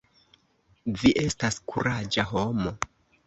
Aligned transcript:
Vi 1.01 1.11
estas 1.25 1.59
kuraĝa 1.73 2.25
homo. 2.31 2.73